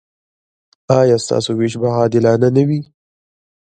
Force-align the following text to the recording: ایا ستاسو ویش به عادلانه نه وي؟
ایا 0.99 1.17
ستاسو 1.25 1.51
ویش 1.59 1.73
به 1.81 1.87
عادلانه 1.97 2.49
نه 2.55 2.63
وي؟ 2.67 2.81